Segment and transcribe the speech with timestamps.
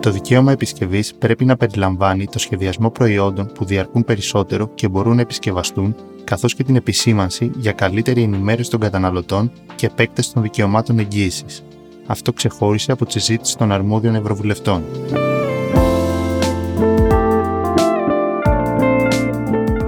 [0.00, 5.20] Το δικαίωμα επισκευής πρέπει να περιλαμβάνει το σχεδιασμό προϊόντων που διαρκούν περισσότερο και μπορούν να
[5.20, 11.64] επισκευαστούν, καθώς και την επισήμανση για καλύτερη ενημέρωση των καταναλωτών και επέκταση των δικαιωμάτων εγγύησης.
[12.06, 14.82] Αυτό ξεχώρισε από τη συζήτηση των αρμόδιων Ευρωβουλευτών.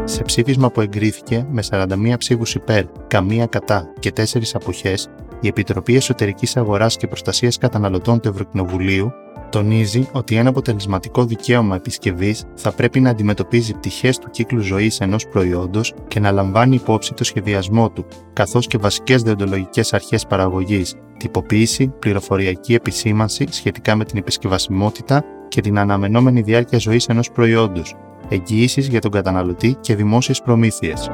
[0.04, 4.22] Σε ψήφισμα που εγκρίθηκε με 41 ψήφους υπέρ, καμία κατά και 4
[4.52, 5.08] αποχές,
[5.40, 9.12] η Επιτροπή Εσωτερικής Αγοράς και Προστασίας Καταναλωτών του Ευρωκοινοβουλίου
[9.52, 15.28] τονίζει ότι ένα αποτελεσματικό δικαίωμα επισκευής θα πρέπει να αντιμετωπίζει πτυχές του κύκλου ζωής ενός
[15.28, 21.92] προϊόντος και να λαμβάνει υπόψη το σχεδιασμό του, καθώς και βασικές δεοντολογικέ αρχές παραγωγής, τυποποίηση,
[21.98, 27.94] πληροφοριακή επισήμανση σχετικά με την επισκευασιμότητα και την αναμενόμενη διάρκεια ζωής ενός προϊόντος,
[28.28, 31.10] εγγυήσεις για τον καταναλωτή και δημόσιες προμήθειες.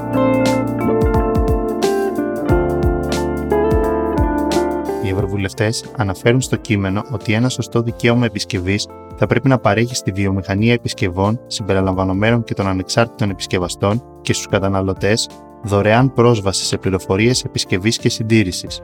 [5.18, 10.72] Ευρωβουλευτές αναφέρουν στο κείμενο ότι ένα σωστό δικαίωμα επισκευής θα πρέπει να παρέχει στη βιομηχανία
[10.72, 15.28] επισκευών συμπεριλαμβανομένων και των ανεξάρτητων επισκευαστών και στους καταναλωτές
[15.62, 18.80] δωρεάν πρόσβαση σε πληροφορίες επισκευής και συντήρησης.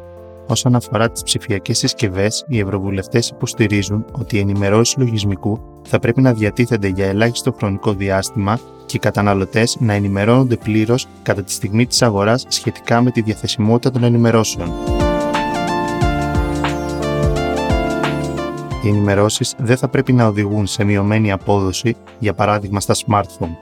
[0.46, 6.32] Όσον αφορά τις ψηφιακές συσκευές, οι Ευρωβουλευτές υποστηρίζουν ότι οι ενημερώσεις λογισμικού θα πρέπει να
[6.32, 12.02] διατίθενται για ελάχιστο χρονικό διάστημα και οι καταναλωτές να ενημερώνονται πλήρως κατά τη στιγμή της
[12.02, 14.72] αγοράς σχετικά με τη διαθεσιμότητα των ενημερώσεων.
[18.84, 23.56] Οι ενημερώσεις δεν θα πρέπει να οδηγούν σε μειωμένη απόδοση, για παράδειγμα στα smartphone.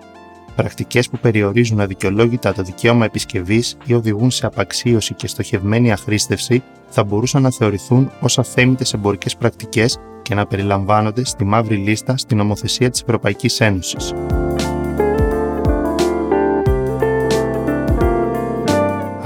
[0.56, 7.04] Πρακτικές που περιορίζουν αδικαιολόγητα το δικαίωμα επισκευής ή οδηγούν σε απαξίωση και στοχευμένη αχρήστευση θα
[7.04, 12.90] μπορούσαν να θεωρηθούν ως αθέμητες εμπορικές πρακτικές και να περιλαμβάνονται στη μαύρη λίστα στην νομοθεσία
[12.90, 14.12] της Ευρωπαϊκής Ένωσης.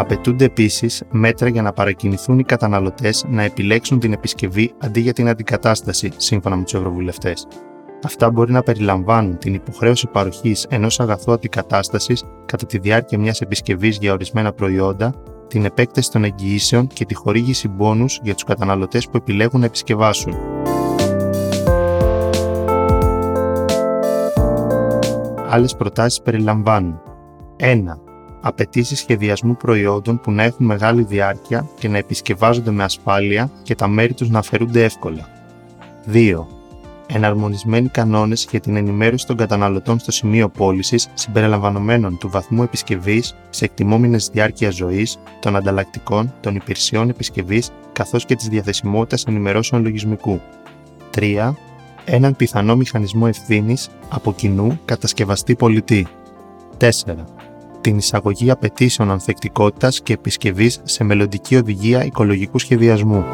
[0.06, 5.28] Απαιτούνται επίσης μέτρα για να παρακινηθούν οι καταναλωτές να επιλέξουν την επισκευή αντί για την
[5.28, 7.46] αντικατάσταση, σύμφωνα με τους Ευρωβουλευτές.
[8.04, 13.98] Αυτά μπορεί να περιλαμβάνουν την υποχρέωση παροχής ενός αγαθού αντικατάστασης κατά τη διάρκεια μιας επισκευής
[14.00, 15.14] για ορισμένα προϊόντα,
[15.48, 20.34] την επέκταση των εγγυήσεων και τη χορήγηση μπόνους για τους καταναλωτές που επιλέγουν να επισκευάσουν.
[25.48, 27.00] Άλλες προτάσεις περιλαμβάνουν
[27.60, 28.05] 1
[28.46, 33.88] απαιτήσει σχεδιασμού προϊόντων που να έχουν μεγάλη διάρκεια και να επισκευάζονται με ασφάλεια και τα
[33.88, 35.28] μέρη τους να αφαιρούνται εύκολα.
[36.12, 36.46] 2.
[37.06, 43.64] Εναρμονισμένοι κανόνες για την ενημέρωση των καταναλωτών στο σημείο πώλησης συμπεριλαμβανομένων του βαθμού επισκευής σε
[43.64, 50.40] εκτιμόμενες διάρκειας ζωής, των ανταλλακτικών, των υπηρεσιών επισκευής καθώς και της διαθεσιμότητας ενημερώσεων λογισμικού.
[51.14, 51.54] 3.
[52.04, 56.06] Έναν πιθανό μηχανισμό ευθύνης από κοινού κατασκευαστή πολιτή.
[56.78, 57.35] 4
[57.86, 63.24] την εισαγωγή απαιτήσεων ανθεκτικότητας και επισκευής σε μελλοντική οδηγία οικολογικού σχεδιασμού.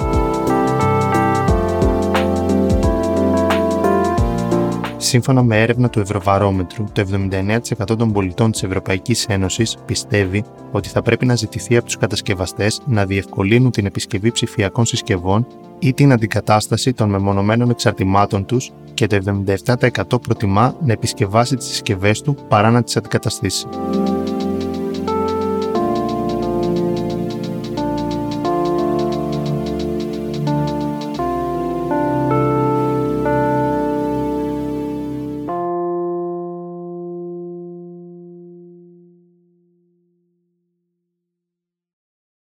[4.96, 11.02] Σύμφωνα με έρευνα του Ευρωβαρόμετρου, το 79% των πολιτών της Ευρωπαϊκής Ένωσης πιστεύει ότι θα
[11.02, 15.46] πρέπει να ζητηθεί από τους κατασκευαστές να διευκολύνουν την επισκευή ψηφιακών συσκευών
[15.78, 19.18] ή την αντικατάσταση των μεμονωμένων εξαρτημάτων τους και το
[19.56, 23.66] 77% προτιμά να επισκευάσει τις συσκευές του παρά να τις αντικαταστήσει.